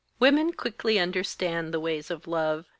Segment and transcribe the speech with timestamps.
[0.19, 2.65] Women quickly understand the ways of love.